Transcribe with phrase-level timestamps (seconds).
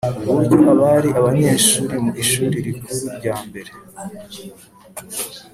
[0.29, 3.71] Uburyo abari abanyeshuri mu Ishuri Rikuru ryambere